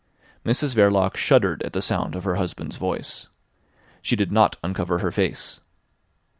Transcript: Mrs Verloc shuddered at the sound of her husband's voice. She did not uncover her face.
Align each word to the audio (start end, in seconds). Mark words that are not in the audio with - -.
Mrs 0.43 0.73
Verloc 0.73 1.15
shuddered 1.15 1.61
at 1.61 1.73
the 1.73 1.79
sound 1.83 2.15
of 2.15 2.23
her 2.23 2.37
husband's 2.37 2.75
voice. 2.75 3.27
She 4.01 4.15
did 4.15 4.31
not 4.31 4.57
uncover 4.63 4.97
her 4.97 5.11
face. 5.11 5.59